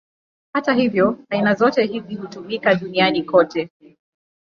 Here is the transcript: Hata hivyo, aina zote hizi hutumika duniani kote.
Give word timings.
Hata 0.53 0.73
hivyo, 0.73 1.17
aina 1.29 1.53
zote 1.55 1.85
hizi 1.85 2.15
hutumika 2.15 2.75
duniani 2.75 3.23
kote. 3.23 3.69